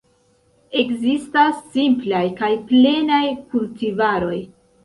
Ekzistas 0.83 1.59
simplaj 1.75 2.23
kaj 2.41 2.51
plenaj 2.73 3.23
kultivaroj. 3.53 4.37